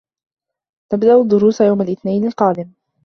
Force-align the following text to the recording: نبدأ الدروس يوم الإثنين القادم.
نبدأ 0.93 1.21
الدروس 1.21 1.61
يوم 1.61 1.81
الإثنين 1.81 2.27
القادم. 2.27 2.69